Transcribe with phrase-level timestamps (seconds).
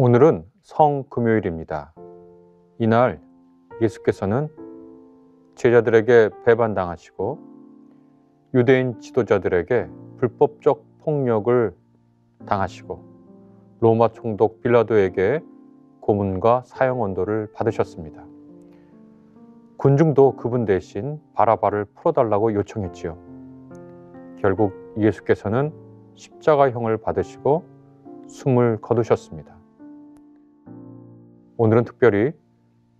[0.00, 1.92] 오늘은 성금요일입니다.
[2.78, 3.20] 이날
[3.80, 4.46] 예수께서는
[5.56, 7.38] 제자들에게 배반당하시고
[8.54, 9.88] 유대인 지도자들에게
[10.18, 11.74] 불법적 폭력을
[12.46, 13.02] 당하시고
[13.80, 15.40] 로마 총독 빌라도에게
[15.98, 18.24] 고문과 사형 언도를 받으셨습니다.
[19.78, 23.18] 군중도 그분 대신 바라바를 풀어달라고 요청했지요.
[24.38, 25.72] 결국 예수께서는
[26.14, 27.64] 십자가형을 받으시고
[28.28, 29.57] 숨을 거두셨습니다.
[31.60, 32.30] 오늘은 특별히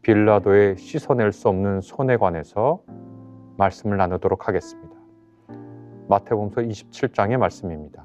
[0.03, 2.83] 빌라도의 씻어낼 수 없는 손에 관해서
[3.57, 4.97] 말씀을 나누도록 하겠습니다.
[6.09, 8.05] 마태복음서 27장의 말씀입니다.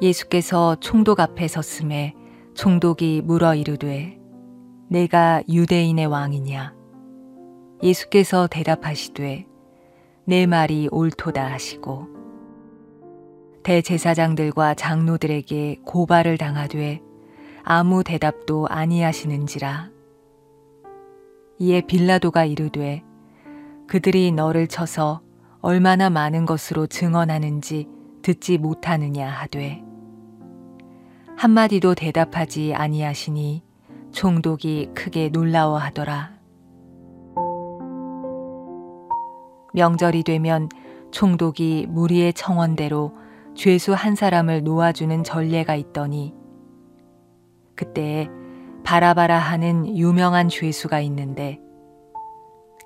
[0.00, 2.14] 예수께서 총독 앞에 섰음에
[2.54, 4.16] 총독이 물어 이르되
[4.88, 6.72] 내가 유대인의 왕이냐
[7.82, 9.44] 예수께서 대답하시되
[10.24, 12.19] 내 말이 옳도다 하시고
[13.62, 17.00] 대제사장들과 장로들에게 고발을 당하되
[17.62, 19.90] 아무 대답도 아니하시는지라
[21.58, 23.02] 이에 빌라도가 이르되
[23.86, 25.20] 그들이 너를 쳐서
[25.60, 27.88] 얼마나 많은 것으로 증언하는지
[28.22, 29.82] 듣지 못하느냐 하되
[31.36, 33.62] 한마디도 대답하지 아니하시니
[34.12, 36.32] 총독이 크게 놀라워하더라.
[39.72, 40.68] 명절이 되면
[41.10, 43.12] 총독이 무리의 청원대로
[43.60, 46.34] 죄수 한 사람을 놓아주는 전례가 있더니
[47.74, 48.26] 그때
[48.84, 51.60] 바라바라 하는 유명한 죄수가 있는데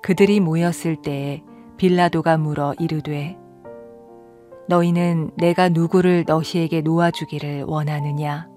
[0.01, 1.43] 그들이 모였을 때에
[1.77, 3.37] 빌라도가 물어 이르되
[4.67, 8.49] 너희는 내가 누구를 너희에게 놓아주기를 원하느냐?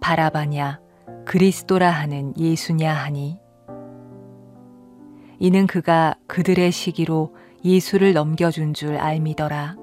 [0.00, 0.80] 바라바냐,
[1.24, 3.38] 그리스도라 하는 예수냐 하니.
[5.38, 9.81] 이는 그가 그들의 시기로 예수를 넘겨준 줄 알미더라.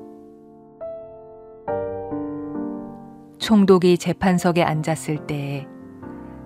[3.39, 5.65] 총독이 재판석에 앉았을 때에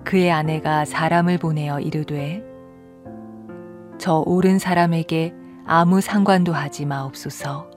[0.04, 2.42] 그의 아내가 사람을 보내어 이르되
[3.98, 5.34] 저 옳은 사람에게
[5.66, 7.70] 아무 상관도 하지 마옵소서.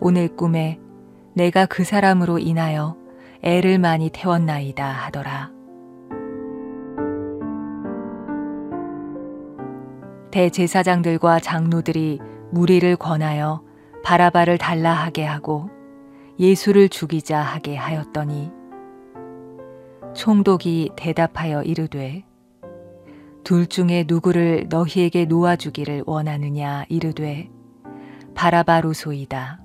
[0.00, 0.78] 오늘 꿈에
[1.34, 2.96] 내가 그 사람으로 인하여
[3.42, 5.50] 애를 많이 태웠나이다 하더라.
[10.30, 12.20] 대제사장들과 장로들이
[12.52, 13.62] 무리를 권하여
[14.04, 15.68] 바라바를 달라 하게 하고
[16.42, 18.50] 예수를 죽이자 하게 하였더니
[20.12, 22.24] 총독이 대답하여 이르되
[23.44, 27.48] 둘 중에 누구를 너희에게 놓아주기를 원하느냐 이르되
[28.34, 29.60] 바라바로소이다.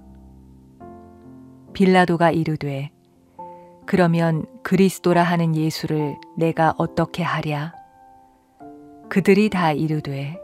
[1.73, 2.91] 빌라도가 이르되
[3.88, 7.73] 그러면 그리스도라 하는 예수를 내가 어떻게 하랴?
[9.09, 10.39] 그들이 다 이르되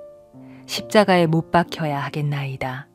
[0.66, 2.88] 십자가에 못 박혀야 하겠나이다.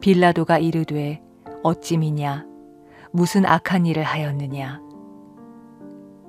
[0.00, 1.22] 빌라도가 이르되
[1.62, 2.46] 어찌미냐?
[3.12, 4.80] 무슨 악한 일을 하였느냐?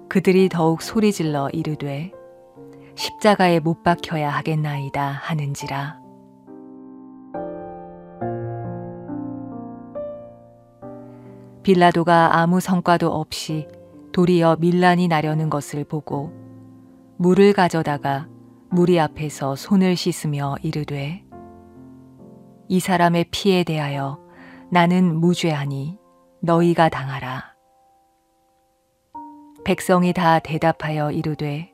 [0.10, 2.12] 그들이 더욱 소리질러 이르되
[2.96, 6.02] 십자가에 못 박혀야 하겠나이다 하는지라.
[11.64, 13.68] 빌라도가 아무 성과도 없이
[14.12, 16.34] 도리어 밀란이 나려는 것을 보고
[17.18, 18.28] 물을 가져다가
[18.70, 21.24] 무리 앞에서 손을 씻으며 이르되
[22.68, 24.21] 이 사람의 피에 대하여
[24.74, 26.00] 나는 무죄하니
[26.40, 27.44] 너희가 당하라.
[29.66, 31.74] 백성이 다 대답하여 이르되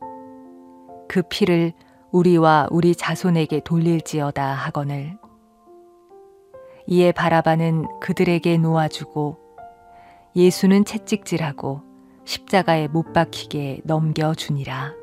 [1.07, 1.73] 그 피를
[2.11, 5.15] 우리와 우리 자손에게 돌릴지어다 하거늘
[6.87, 9.37] 이에 바라바는 그들에게 놓아주고
[10.35, 11.83] 예수는 채찍질하고
[12.25, 14.96] 십자가에 못 박히게 넘겨주니라.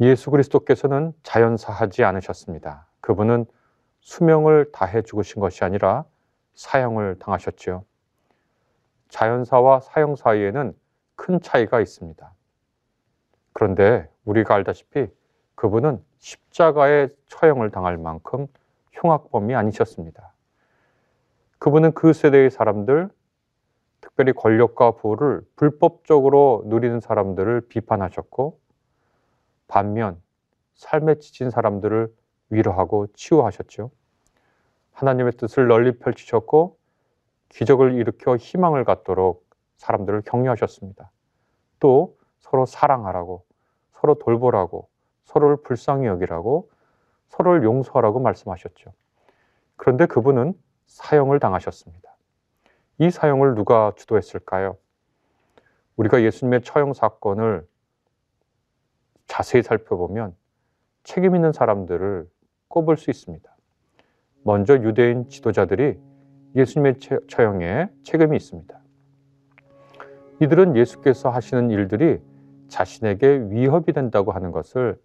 [0.00, 2.86] 예수 그리스도께서는 자연사하지 않으셨습니다.
[3.00, 3.46] 그분은
[4.00, 6.04] 수명을 다해 죽으신 것이 아니라
[6.54, 7.84] 사형을 당하셨지요.
[9.08, 10.74] 자연사와 사형 사이에는
[11.14, 12.32] 큰 차이가 있습니다.
[13.52, 15.08] 그런데 우리가 알다시피
[15.54, 18.46] 그분은 십자가에 처형을 당할 만큼
[18.92, 20.32] 흉악범이 아니셨습니다.
[21.58, 23.08] 그분은 그 세대의 사람들,
[24.02, 28.58] 특별히 권력과 부를 불법적으로 누리는 사람들을 비판하셨고,
[29.68, 30.20] 반면
[30.74, 32.14] 삶에 지친 사람들을
[32.50, 33.90] 위로하고 치유하셨죠.
[34.92, 36.78] 하나님의 뜻을 널리 펼치셨고,
[37.48, 39.46] 기적을 일으켜 희망을 갖도록
[39.76, 41.10] 사람들을 격려하셨습니다.
[41.80, 43.44] 또 서로 사랑하라고,
[43.92, 44.88] 서로 돌보라고,
[45.24, 46.70] 서로를 불쌍히 여기라고
[47.28, 48.92] 서로를 용서하라고 말씀하셨죠.
[49.76, 50.54] 그런데 그분은
[50.86, 52.16] 사형을 당하셨습니다.
[52.98, 54.78] 이 사형을 누가 주도했을까요?
[55.96, 57.66] 우리가 예수님의 처형 사건을
[59.26, 60.34] 자세히 살펴보면
[61.04, 62.28] 책임 있는 사람들을
[62.68, 63.56] 꼽을 수 있습니다.
[64.42, 65.98] 먼저 유대인 지도자들이
[66.54, 66.96] 예수님의
[67.28, 68.80] 처형에 책임이 있습니다.
[70.40, 72.20] 이들은 예수께서 하시는 일들이
[72.68, 75.00] 자신에게 위협이 된다고 하는 것을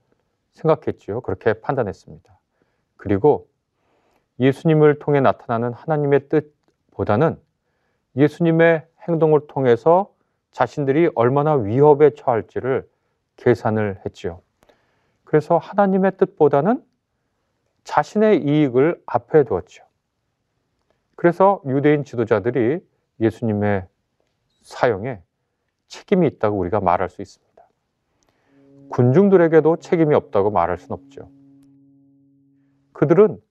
[0.51, 1.21] 생각했지요.
[1.21, 2.37] 그렇게 판단했습니다.
[2.97, 3.47] 그리고
[4.39, 7.37] 예수님을 통해 나타나는 하나님의 뜻보다는
[8.15, 10.13] 예수님의 행동을 통해서
[10.51, 12.87] 자신들이 얼마나 위협에 처할지를
[13.41, 14.41] 계산을 했지요.
[15.23, 16.83] 그래서 하나님의 뜻보다는
[17.83, 19.83] 자신의 이익을 앞에 두었죠.
[21.15, 22.79] 그래서 유대인 지도자들이
[23.19, 23.87] 예수님의
[24.61, 25.21] 사형에
[25.87, 27.51] 책임이 있다고 우리가 말할 수 있습니다.
[28.89, 31.29] 군중들에게도 책임이 없다고 말할 수는 없죠.
[32.93, 33.41] 그들은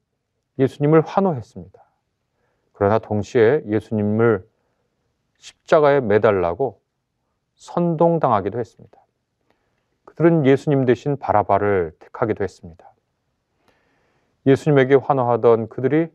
[0.59, 1.83] 예수님을 환호했습니다.
[2.73, 4.47] 그러나 동시에 예수님을
[5.39, 6.81] 십자가에 매달라고
[7.57, 9.01] 선동당하기도 했습니다.
[10.21, 12.93] 그들은 예수님 대신 바라바를 택하기도 했습니다.
[14.45, 16.09] 예수님에게 환호하던 그들이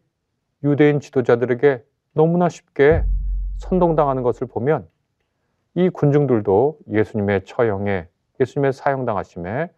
[0.63, 3.03] 유대인 지도자들에게 너무나 쉽게
[3.57, 4.87] 선동당하는 것을 보면
[5.73, 8.07] 이 군중들도 예수님의 처형에
[8.39, 9.71] 예수님의 사형당하심에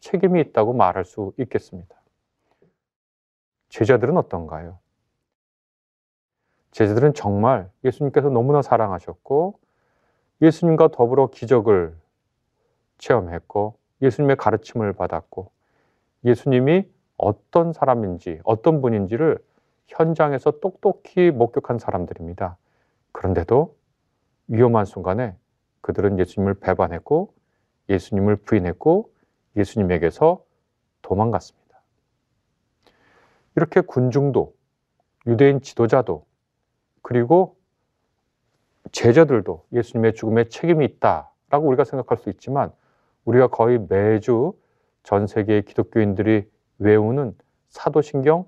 [0.00, 1.94] 책임이 있다고 말할 수 있겠습니다.
[3.68, 4.78] 제자들은 어떤가요?
[6.70, 9.58] 제자들은 정말 예수님께서 너무나 사랑하셨고
[10.40, 11.94] 예수님과 더불어 기적을
[12.98, 15.50] 체험했고 예수님의 가르침을 받았고
[16.24, 19.38] 예수님이 어떤 사람인지 어떤 분인지를
[19.86, 22.56] 현장에서 똑똑히 목격한 사람들입니다.
[23.12, 23.76] 그런데도
[24.48, 25.36] 위험한 순간에
[25.80, 27.32] 그들은 예수님을 배반했고
[27.88, 29.10] 예수님을 부인했고
[29.56, 30.44] 예수님에게서
[31.02, 31.80] 도망갔습니다.
[33.54, 34.54] 이렇게 군중도
[35.26, 36.26] 유대인 지도자도
[37.02, 37.56] 그리고
[38.92, 42.72] 제자들도 예수님의 죽음에 책임이 있다라고 우리가 생각할 수 있지만
[43.26, 44.54] 우리가 거의 매주
[45.02, 47.34] 전 세계의 기독교인들이 외우는
[47.68, 48.46] 사도신경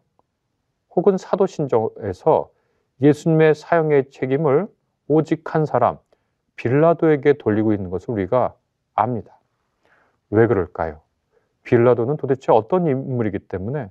[0.96, 2.50] 혹은 사도신정에서
[3.02, 4.66] 예수님의 사형의 책임을
[5.06, 5.98] 오직 한 사람
[6.56, 8.54] 빌라도에게 돌리고 있는 것을 우리가
[8.94, 9.38] 압니다.
[10.30, 11.00] 왜 그럴까요?
[11.62, 13.90] 빌라도는 도대체 어떤 인물이기 때문에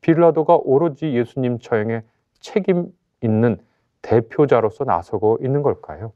[0.00, 2.02] 빌라도가 오로지 예수님 처형에
[2.40, 3.58] 책임 있는
[4.02, 6.12] 대표자로서 나서고 있는 걸까요?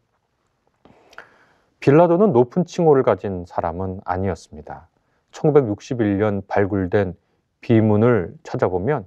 [1.81, 4.89] 빌라도는 높은 칭호를 가진 사람은 아니었습니다.
[5.33, 7.15] 1961년 발굴된
[7.61, 9.07] 비문을 찾아보면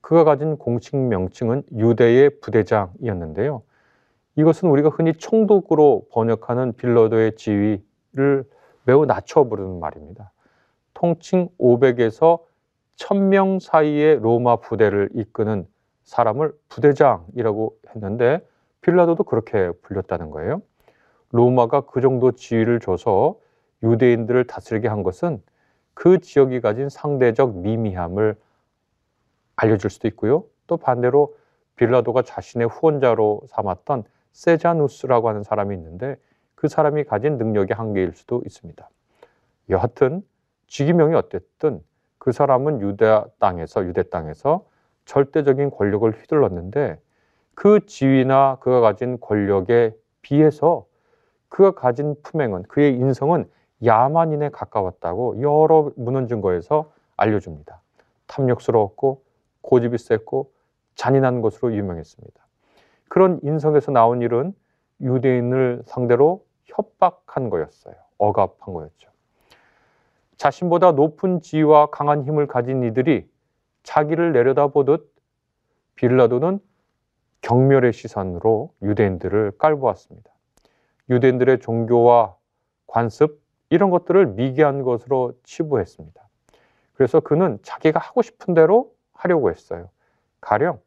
[0.00, 3.62] 그가 가진 공식 명칭은 유대의 부대장이었는데요.
[4.36, 7.82] 이것은 우리가 흔히 총독으로 번역하는 빌라도의 지위
[8.16, 8.44] 를
[8.84, 10.32] 매우 낮춰 부르는 말입니다.
[10.94, 12.40] 통칭 500에서
[12.96, 15.66] 1000명 사이의 로마 부대를 이끄는
[16.04, 18.40] 사람을 부대장이라고 했는데
[18.80, 20.62] 빌라도도 그렇게 불렸다는 거예요.
[21.30, 23.38] 로마가 그 정도 지위를 줘서
[23.82, 25.42] 유대인들을 다스리게 한 것은
[25.94, 28.36] 그 지역이 가진 상대적 미미함을
[29.56, 30.44] 알려줄 수도 있고요.
[30.66, 31.36] 또 반대로
[31.76, 36.16] 빌라도가 자신의 후원자로 삼았던 세자누스라고 하는 사람이 있는데
[36.54, 38.88] 그 사람이 가진 능력의 한계일 수도 있습니다.
[39.70, 40.22] 여하튼
[40.66, 41.82] 지기명이 어땠든
[42.18, 44.66] 그 사람은 유대 땅에서 유대 땅에서
[45.04, 46.98] 절대적인 권력을 휘둘렀는데
[47.54, 50.86] 그 지위나 그가 가진 권력에 비해서
[51.48, 53.48] 그가 가진 품행은 그의 인성은
[53.84, 57.80] 야만인에 가까웠다고 여러 문헌 증거에서 알려줍니다.
[58.26, 59.22] 탐욕스러웠고
[59.62, 60.50] 고집이 셌고
[60.94, 62.46] 잔인한 것으로 유명했습니다.
[63.08, 64.54] 그런 인성에서 나온 일은
[65.00, 67.94] 유대인을 상대로 협박한 거였어요.
[68.18, 69.10] 억압한 거였죠.
[70.36, 73.28] 자신보다 높은 지위와 강한 힘을 가진 이들이
[73.82, 75.14] 자기를 내려다보듯
[75.94, 76.58] 빌라도는
[77.42, 80.30] 경멸의 시선으로 유대인들을 깔보았습니다.
[81.10, 82.36] 유대인들의 종교와
[82.86, 86.28] 관습 이런 것들을 미개한 것으로 치부했습니다.
[86.94, 89.90] 그래서 그는 자기가 하고 싶은 대로 하려고 했어요.
[90.40, 90.80] 가령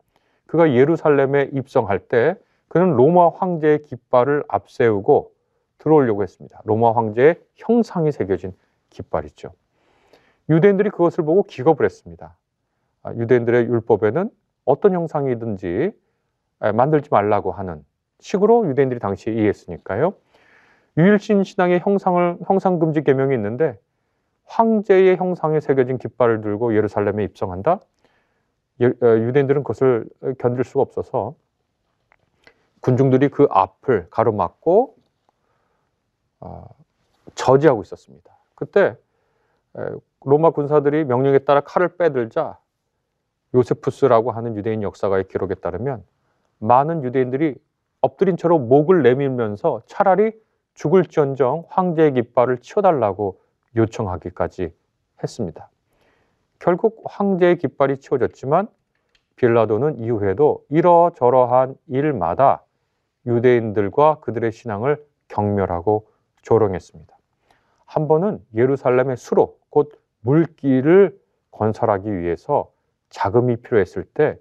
[0.47, 2.35] 그가 예루살렘에 입성할 때
[2.67, 5.33] 그는 로마 황제의 깃발을 앞세우고
[5.77, 6.61] 들어오려고 했습니다.
[6.65, 8.53] 로마 황제의 형상이 새겨진
[8.89, 9.53] 깃발 있죠.
[10.49, 12.35] 유대인들이 그것을 보고 기겁을 했습니다.
[13.03, 14.29] 아, 유대인들의 율법에는
[14.65, 15.91] 어떤 형상이든지
[16.73, 17.85] 만들지 말라고 하는
[18.19, 20.13] 식으로 유대인들이 당시에 이해했으니까요.
[20.97, 23.79] 유일신 신앙의 형상을 형상 금지 계명이 있는데
[24.45, 27.71] 황제의 형상에 새겨진 깃발을 들고 예루살렘에 입성한다.
[27.71, 27.79] 어,
[28.81, 30.05] 유대인들은 그것을
[30.39, 31.35] 견딜 수가 없어서
[32.81, 34.95] 군중들이 그 앞을 가로막고
[36.39, 36.67] 어,
[37.35, 38.33] 저지하고 있었습니다.
[38.55, 38.95] 그때
[40.25, 42.57] 로마 군사들이 명령에 따라 칼을 빼들자
[43.53, 46.03] 요세푸스라고 하는 유대인 역사가의 기록에 따르면
[46.59, 47.55] 많은 유대인들이
[48.01, 50.31] 엎드린 채로 목을 내밀면서 차라리
[50.73, 53.39] 죽을지언정 황제의 깃발을 치워달라고
[53.75, 54.73] 요청하기까지
[55.21, 55.69] 했습니다.
[56.59, 58.67] 결국 황제의 깃발이 치워졌지만
[59.35, 62.63] 빌라도는 이후에도 이러저러한 일마다
[63.25, 66.07] 유대인들과 그들의 신앙을 경멸하고
[66.41, 67.17] 조롱했습니다.
[67.85, 69.91] 한 번은 예루살렘의 수로 곧
[70.21, 71.17] 물길을
[71.51, 72.71] 건설하기 위해서
[73.09, 74.37] 자금이 필요했을 때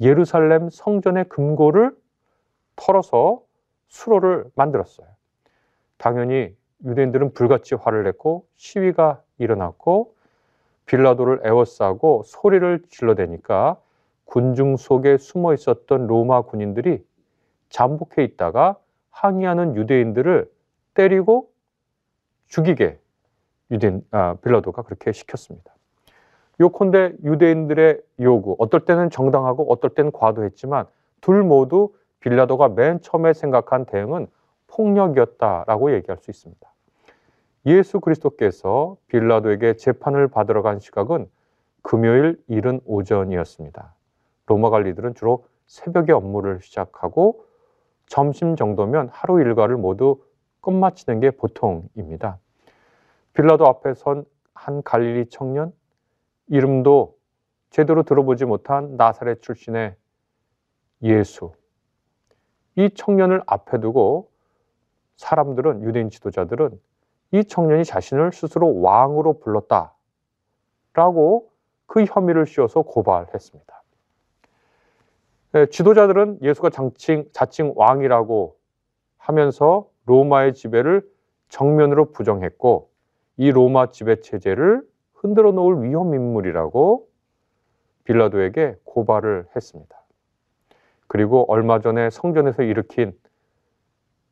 [0.00, 1.94] 예루살렘 성전의 금고를
[2.78, 3.42] 털어서
[3.88, 5.06] 수로를 만들었어요.
[5.96, 6.54] 당연히
[6.84, 10.14] 유대인들은 불같이 화를 냈고 시위가 일어났고
[10.86, 13.76] 빌라도를 애워싸고 소리를 질러대니까
[14.24, 17.04] 군중 속에 숨어 있었던 로마 군인들이
[17.68, 18.76] 잠복해 있다가
[19.10, 20.50] 항의하는 유대인들을
[20.94, 21.50] 때리고
[22.46, 22.98] 죽이게
[23.70, 25.74] 유대인 아, 빌라도가 그렇게 시켰습니다.
[26.60, 30.86] 요컨대 유대인들의 요구 어떨 때는 정당하고 어떨 때는 과도했지만
[31.20, 34.26] 둘 모두 빌라도가 맨 처음에 생각한 대응은
[34.66, 36.72] 폭력이었다라고 얘기할 수 있습니다.
[37.66, 41.28] 예수 그리스도께서 빌라도에게 재판을 받으러 간 시각은
[41.82, 43.94] 금요일 이른 오전이었습니다.
[44.46, 47.44] 로마 관리들은 주로 새벽에 업무를 시작하고
[48.06, 50.22] 점심 정도면 하루 일과를 모두
[50.60, 52.38] 끝마치는 게 보통입니다.
[53.32, 54.24] 빌라도 앞에 선
[54.58, 55.72] 한 갈릴리 청년,
[56.48, 57.16] 이름도
[57.70, 59.94] 제대로 들어보지 못한 나사렛 출신의
[61.02, 61.52] 예수.
[62.78, 64.30] 이 청년을 앞에 두고
[65.16, 66.80] 사람들은, 유대인 지도자들은
[67.32, 69.90] 이 청년이 자신을 스스로 왕으로 불렀다라고
[71.86, 73.82] 그 혐의를 씌워서 고발했습니다.
[75.56, 78.56] 예, 지도자들은 예수가 장칭, 자칭 왕이라고
[79.16, 81.02] 하면서 로마의 지배를
[81.48, 82.90] 정면으로 부정했고
[83.38, 87.08] 이 로마 지배 체제를 흔들어 놓을 위험 인물이라고
[88.04, 89.98] 빌라도에게 고발을 했습니다.
[91.08, 93.12] 그리고 얼마 전에 성전에서 일으킨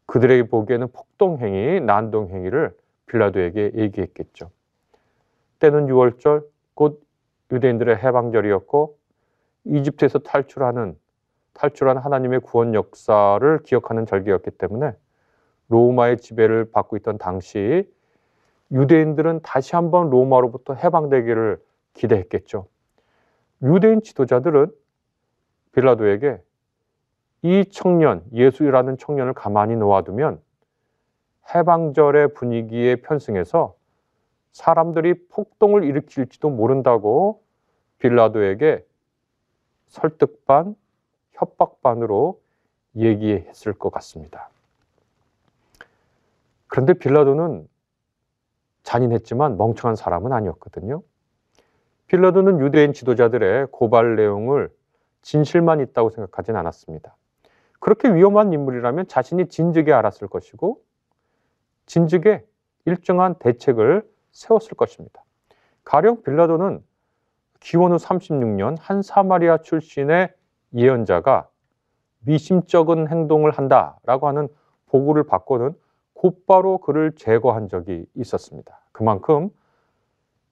[0.07, 4.51] 그들에게 보기에는 폭동행위, 난동행위를 빌라도에게 얘기했겠죠.
[5.59, 7.03] 때는 6월절, 곧
[7.51, 8.97] 유대인들의 해방절이었고
[9.65, 10.97] 이집트에서 탈출하는
[11.55, 14.93] 탈출한 하나님의 구원 역사를 기억하는 절기였기 때문에
[15.69, 17.91] 로마의 지배를 받고 있던 당시
[18.71, 21.59] 유대인들은 다시 한번 로마로부터 해방되기를
[21.95, 22.67] 기대했겠죠.
[23.63, 24.71] 유대인 지도자들은
[25.73, 26.39] 빌라도에게
[27.43, 30.41] 이 청년, 예수라는 청년을 가만히 놓아두면
[31.55, 33.77] 해방절의 분위기에 편승해서
[34.53, 37.43] 사람들이 폭동을 일으킬지도 모른다고
[37.99, 38.85] 빌라도에게
[39.87, 40.75] 설득 반,
[41.33, 42.41] 협박 반으로
[42.97, 44.49] 얘기했을 것 같습니다.
[46.69, 47.69] 그런데 빌라도는
[48.83, 51.03] 잔인했지만 멍청한 사람은 아니었거든요.
[52.07, 54.71] 빌라도는 유대인 지도자들의 고발 내용을
[55.23, 57.17] 진실만 있다고 생각하진 않았습니다.
[57.81, 60.81] 그렇게 위험한 인물이라면 자신이 진즉에 알았을 것이고
[61.87, 62.45] 진즉에
[62.85, 65.25] 일정한 대책을 세웠을 것입니다.
[65.85, 66.83] 가령 빌라도는
[67.61, 70.33] 기원 후 36년 한 사마리아 출신의
[70.75, 71.49] 예언자가
[72.21, 74.49] 미심쩍은 행동을 한다라고 하는
[74.87, 75.75] 보고를 받고는
[76.13, 78.81] 곧바로 그를 제거한 적이 있었습니다.
[78.93, 79.51] 그만큼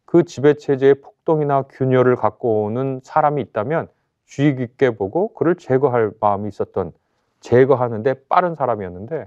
[0.04, 3.88] 그 지배 체제의 폭동이나 균열을 갖고 오는 사람이 있다면
[4.26, 6.92] 주의 깊게 보고 그를 제거할 마음이 있었던
[7.44, 9.26] 제거하는데 빠른 사람이었는데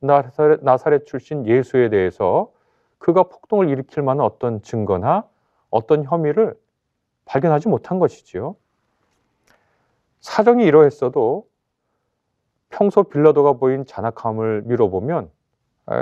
[0.00, 2.52] 나사렛, 나사렛 출신 예수에 대해서
[2.98, 5.24] 그가 폭동을 일으킬 만한 어떤 증거나
[5.70, 6.54] 어떤 혐의를
[7.24, 8.56] 발견하지 못한 것이지요.
[10.20, 11.46] 사정이 이러했어도
[12.68, 15.30] 평소 빌라도가 보인 잔악함을 미뤄보면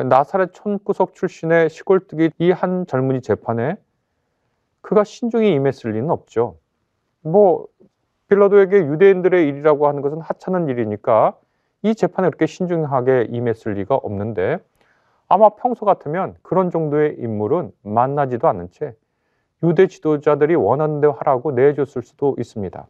[0.08, 3.76] 나사렛 촌구석 출신의 시골뜨기 이 한 젊은이 재판에
[4.80, 6.58] 그가 신중히 임했을 리는 없죠.
[7.20, 7.66] 뭐
[8.28, 11.38] 빌라도에게 유대인들의 일이라고 하는 것은 하찮은 일이니까
[11.84, 14.58] 이 재판에 그렇게 신중하게 임했을 리가 없는데
[15.28, 18.94] 아마 평소 같으면 그런 정도의 인물은 만나지도 않은 채
[19.62, 22.86] 유대 지도자들이 원하는 대로 하라고 내줬을 수도 있습니다.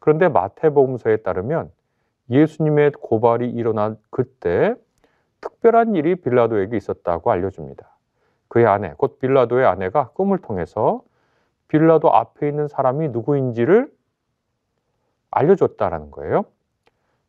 [0.00, 1.70] 그런데 마태복음서에 따르면
[2.28, 4.74] 예수님의 고발이 일어난 그때
[5.40, 7.88] 특별한 일이 빌라도에게 있었다고 알려줍니다.
[8.48, 11.02] 그의 아내, 곧 빌라도의 아내가 꿈을 통해서
[11.68, 13.92] 빌라도 앞에 있는 사람이 누구인지를
[15.30, 16.44] 알려줬다라는 거예요.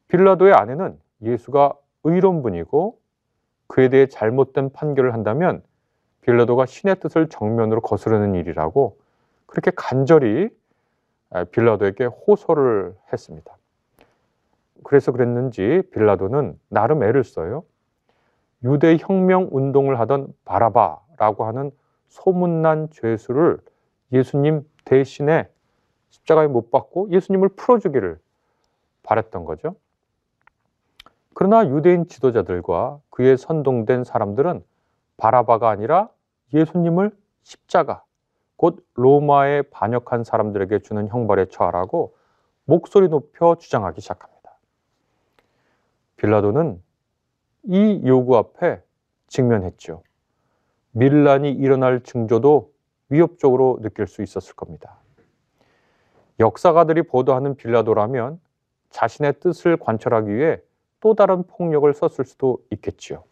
[0.09, 1.73] 빌라도의 아내는 예수가
[2.03, 2.99] 의로운 분이고
[3.67, 5.63] 그에 대해 잘못된 판결을 한다면
[6.21, 8.97] 빌라도가 신의 뜻을 정면으로 거스르는 일이라고
[9.45, 10.49] 그렇게 간절히
[11.51, 13.55] 빌라도에게 호소를 했습니다.
[14.83, 17.63] 그래서 그랬는지 빌라도는 나름 애를 써요.
[18.63, 21.71] 유대 혁명 운동을 하던 바라바라고 하는
[22.07, 23.59] 소문난 죄수를
[24.11, 25.47] 예수님 대신에
[26.09, 28.17] 십자가에 못 박고 예수님을 풀어주기를
[29.03, 29.75] 바랬던 거죠.
[31.33, 34.63] 그러나 유대인 지도자들과 그에 선동된 사람들은
[35.17, 36.09] 바라바가 아니라
[36.53, 37.11] 예수님을
[37.43, 38.03] 십자가,
[38.55, 42.15] 곧 로마에 반역한 사람들에게 주는 형벌에 처하라고
[42.65, 44.57] 목소리 높여 주장하기 시작합니다.
[46.17, 46.81] 빌라도는
[47.63, 48.81] 이 요구 앞에
[49.27, 50.03] 직면했죠.
[50.91, 52.71] 밀란이 일어날 징조도
[53.09, 54.97] 위협적으로 느낄 수 있었을 겁니다.
[56.39, 58.39] 역사가들이 보도하는 빌라도라면
[58.89, 60.61] 자신의 뜻을 관철하기 위해
[60.99, 63.23] 또 다른 폭력을 썼을 수도 있겠지요.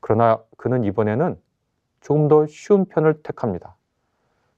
[0.00, 1.38] 그러나 그는 이번에는
[2.00, 3.76] 조금 더 쉬운 편을 택합니다.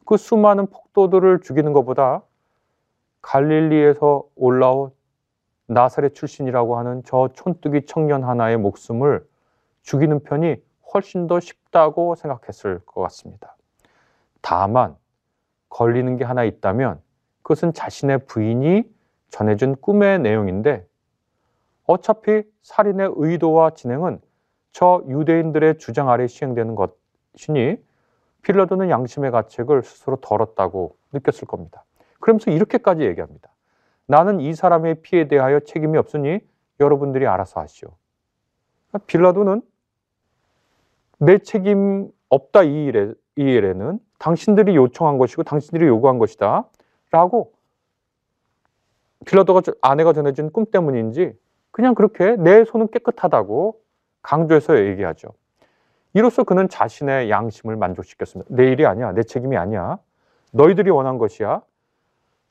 [0.05, 2.23] 그 수많은 폭도들을 죽이는 것보다
[3.23, 4.91] 갈릴리에서 올라온
[5.67, 9.25] 나사렛 출신이라고 하는 저 촌뜨기 청년 하나의 목숨을
[9.83, 10.57] 죽이는 편이
[10.93, 13.57] 훨씬 더 쉽다고 생각했을 것 같습니다.
[14.41, 14.97] 다만
[15.69, 17.01] 걸리는 게 하나 있다면
[17.43, 18.83] 그것은 자신의 부인이
[19.29, 20.87] 전해준 꿈의 내용인데
[21.91, 24.21] 어차피 살인의 의도와 진행은
[24.71, 27.79] 저 유대인들의 주장 아래 시행되는 것이니
[28.43, 31.85] 필라도는 양심의 가책을 스스로 덜었다고 느꼈을 겁니다.
[32.21, 33.51] 그러면서 이렇게까지 얘기합니다.
[34.07, 36.39] 나는 이 사람의 피에 대하여 책임이 없으니
[36.79, 37.91] 여러분들이 알아서 하시오.
[39.07, 39.61] 빌라도는
[41.19, 46.69] 내 책임 없다 이 일에, 이 일에는 당신들이 요청한 것이고 당신들이 요구한 것이다.
[47.11, 47.53] 라고
[49.27, 51.37] 빌라도가 아내가 전해준 꿈 때문인지
[51.81, 53.81] 그냥 그렇게 내 손은 깨끗하다고
[54.21, 55.29] 강조해서 얘기하죠.
[56.13, 58.55] 이로써 그는 자신의 양심을 만족시켰습니다.
[58.55, 59.13] 내 일이 아니야.
[59.13, 59.97] 내 책임이 아니야.
[60.53, 61.63] 너희들이 원한 것이야.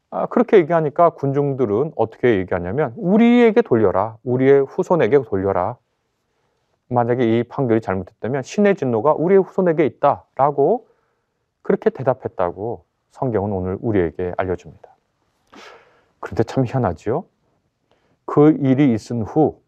[0.10, 4.18] 아, 그렇게 얘기하니까 군중들은 어떻게 얘기하냐면 우리에게 돌려라.
[4.24, 5.78] 우리의 후손에게 돌려라.
[6.88, 10.88] 만약에 이 판결이 잘못됐다면 신의 진노가 우리의 후손에게 있다라고
[11.62, 14.90] 그렇게 대답했다고 성경은 오늘 우리에게 알려줍니다.
[16.20, 17.26] 그런데 참 희한하지요?
[18.30, 19.60] 그 일이 있은 후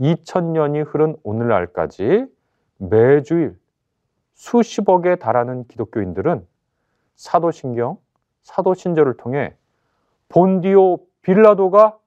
[0.00, 2.24] 2000년이 흐른 오늘날까지
[2.78, 3.58] 매주일
[4.32, 6.46] 수십억에 달하는 기독교인들은
[7.16, 7.98] 사도신경,
[8.42, 9.54] 사도신절을 통해
[10.30, 11.98] 본디오 빌라도가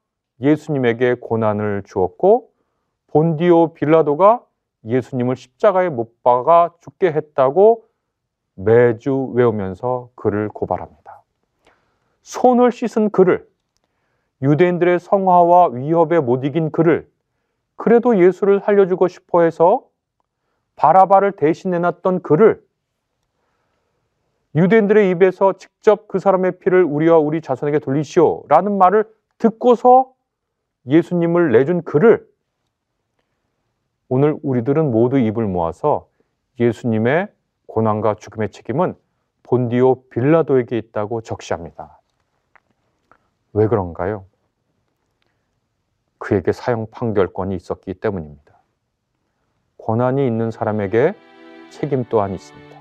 [0.42, 2.50] 예수님에게 고난을 주었고
[3.06, 4.44] 본디오 빌라도가
[4.86, 7.86] 예수님을 십자가에 못 박아 죽게 했다고
[8.56, 11.22] 매주 외우면서 그를 고발합니다.
[12.24, 13.49] 손을 씻은 그를
[14.42, 17.10] 유대인들의 성화와 위협에 못 이긴 그를
[17.76, 19.86] 그래도 예수를 살려주고 싶어 해서
[20.76, 22.64] 바라바를 대신 내놨던 그를
[24.56, 29.06] 유대인들의 입에서 직접 그 사람의 피를 우리와 우리 자손에게 돌리시오 라는 말을
[29.38, 30.14] 듣고서
[30.88, 32.28] 예수님을 내준 그를
[34.08, 36.10] 오늘 우리들은 모두 입을 모아서
[36.60, 37.28] 예수님의
[37.68, 38.96] 고난과 죽음의 책임은
[39.44, 42.00] 본디오 빌라도에게 있다고 적시합니다.
[43.54, 44.26] 왜 그런가요?
[46.20, 48.62] 그에게 사형 판결권이 있었기 때문입니다.
[49.78, 51.16] 권한이 있는 사람에게
[51.70, 52.80] 책임 또한 있습니다.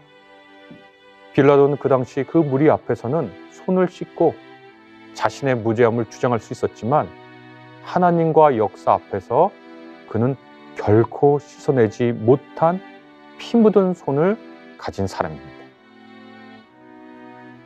[1.32, 4.34] 빌라도는 그 당시 그 무리 앞에서는 손을 씻고
[5.14, 7.08] 자신의 무죄함을 주장할 수 있었지만
[7.84, 9.50] 하나님과 역사 앞에서
[10.08, 10.36] 그는
[10.76, 12.80] 결코 씻어내지 못한
[13.38, 14.36] 피 묻은 손을
[14.78, 15.58] 가진 사람입니다.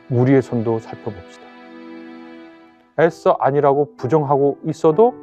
[0.09, 1.43] 우리의 손도 살펴봅시다.
[2.99, 5.22] 애써 아니라고 부정하고 있어도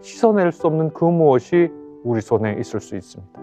[0.00, 1.70] 씻어낼 수 없는 그 무엇이
[2.04, 3.40] 우리 손에 있을 수 있습니다.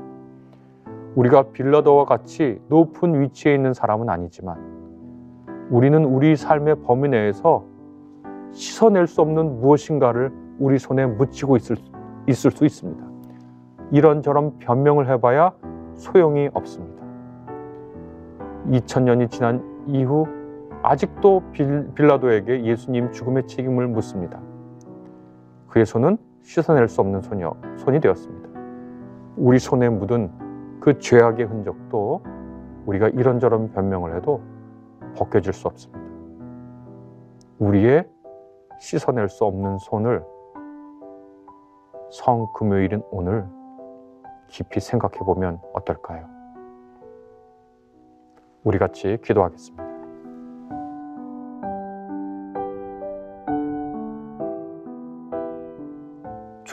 [1.16, 4.74] 우리가 빌라도와 같이 높은 위치에 있는 사람은 아니지만
[5.70, 7.66] 우리는 우리 삶의 범위 내에서
[8.52, 11.78] 씻어낼 수 없는 무엇인가를 우리 손에 묻히고 있을,
[12.28, 13.04] 있을 수 있습니다.
[13.92, 15.52] 이런저런 변명을 해봐야
[15.96, 17.04] 소용이 없습니다.
[18.68, 20.26] 2000년이 지난 이후
[20.82, 21.44] 아직도
[21.96, 24.40] 빌라도에게 예수님 죽음의 책임을 묻습니다.
[25.68, 27.44] 그의 손은 씻어낼 수 없는 손이,
[27.78, 28.50] 손이 되었습니다.
[29.36, 30.32] 우리 손에 묻은
[30.80, 32.22] 그 죄악의 흔적도
[32.86, 34.42] 우리가 이런저런 변명을 해도
[35.16, 36.04] 벗겨질 수 없습니다.
[37.60, 38.08] 우리의
[38.80, 40.24] 씻어낼 수 없는 손을
[42.12, 43.48] 성 금요일인 오늘
[44.48, 46.28] 깊이 생각해 보면 어떨까요?
[48.64, 49.83] 우리 같이 기도하겠습니다.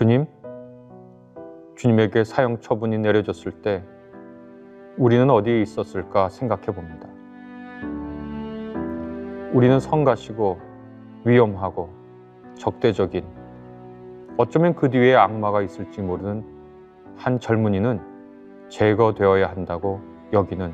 [0.01, 0.25] 주님,
[1.77, 3.85] 주님에게 사형 처분이 내려졌을 때
[4.97, 7.07] 우리는 어디에 있었을까 생각해 봅니다.
[9.53, 10.59] 우리는 성가시고
[11.27, 11.91] 위험하고
[12.55, 13.27] 적대적인
[14.39, 16.47] 어쩌면 그 뒤에 악마가 있을지 모르는
[17.19, 18.01] 한 젊은이는
[18.71, 20.01] 제거되어야 한다고
[20.33, 20.73] 여기는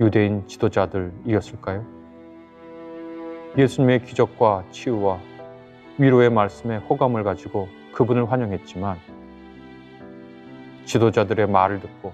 [0.00, 1.86] 유대인 지도자들이었을까요?
[3.56, 5.20] 예수님의 기적과 치유와
[5.98, 8.96] 위로의 말씀에 호감을 가지고 그분을 환영했지만
[10.84, 12.12] 지도자들의 말을 듣고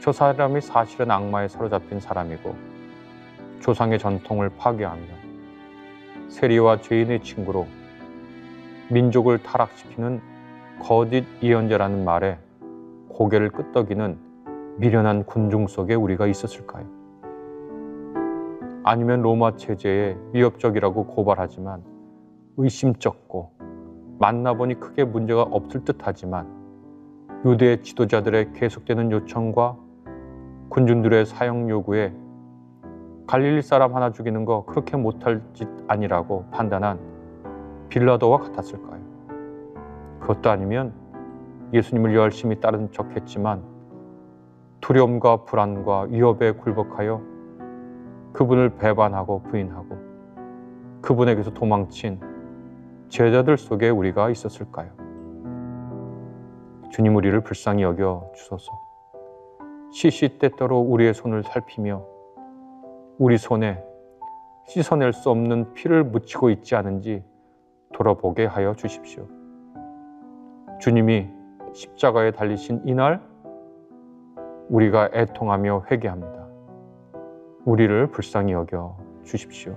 [0.00, 2.56] 저 사람이 사실은 악마에 사로잡힌 사람이고
[3.60, 5.04] 조상의 전통을 파괴하며
[6.28, 7.68] 세리와 죄인의 친구로
[8.90, 10.20] 민족을 타락시키는
[10.80, 12.38] 거짓 예언자라는 말에
[13.10, 14.18] 고개를 끄덕이는
[14.78, 16.84] 미련한 군중 속에 우리가 있었을까요?
[18.82, 21.84] 아니면 로마 체제에 위협적이라고 고발하지만
[22.56, 23.59] 의심쩍고
[24.20, 26.46] 만나보니 크게 문제가 없을 듯하지만
[27.46, 29.76] 유대 지도자들의 계속되는 요청과
[30.68, 32.12] 군중들의 사형 요구에
[33.26, 36.98] 갈릴리 사람 하나 죽이는 거 그렇게 못할 짓 아니라고 판단한
[37.88, 39.00] 빌라도와 같았을까요?
[40.20, 40.92] 그것도 아니면
[41.72, 43.62] 예수님을 열심히 따른 척했지만
[44.82, 47.22] 두려움과 불안과 위협에 굴복하여
[48.34, 49.96] 그분을 배반하고 부인하고
[51.00, 52.29] 그분에게서 도망친
[53.10, 54.88] 제자들 속에 우리가 있었을까요?
[56.90, 58.72] 주님 우리를 불쌍히 여겨 주소서.
[59.92, 62.06] 시시때때로 우리의 손을 살피며
[63.18, 63.82] 우리 손에
[64.66, 67.24] 씻어낼 수 없는 피를 묻히고 있지 않은지
[67.92, 69.26] 돌아보게 하여 주십시오.
[70.78, 71.28] 주님이
[71.72, 73.20] 십자가에 달리신 이날
[74.68, 76.46] 우리가 애통하며 회개합니다.
[77.64, 79.76] 우리를 불쌍히 여겨 주십시오.